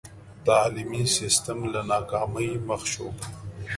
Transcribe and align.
تعلیمي 0.45 1.01
سسټم 1.17 1.59
له 1.73 1.81
ناکامۍ 1.91 2.49
مخ 2.67 2.81
شو. 2.93 3.07